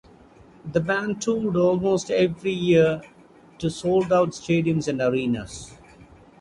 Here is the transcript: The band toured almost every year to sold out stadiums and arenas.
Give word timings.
The 0.65 0.79
band 0.79 1.21
toured 1.21 1.55
almost 1.55 2.09
every 2.09 2.53
year 2.53 3.03
to 3.59 3.69
sold 3.69 4.11
out 4.11 4.29
stadiums 4.31 4.87
and 4.87 4.99
arenas. 4.99 5.75